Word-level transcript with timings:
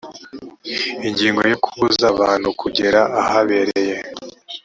ingingo 1.07 1.41
ya 1.49 1.57
kubuza 1.63 2.03
abantu 2.13 2.47
kugera 2.61 3.01
ahabereye 3.21 3.95